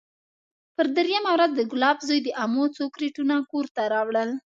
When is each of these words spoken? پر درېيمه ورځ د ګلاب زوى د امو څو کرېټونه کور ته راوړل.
پر 0.75 0.85
درېيمه 0.95 1.31
ورځ 1.33 1.51
د 1.55 1.61
ګلاب 1.71 1.97
زوى 2.07 2.19
د 2.23 2.29
امو 2.43 2.63
څو 2.75 2.83
کرېټونه 2.95 3.35
کور 3.51 3.65
ته 3.75 3.81
راوړل. 3.93 4.29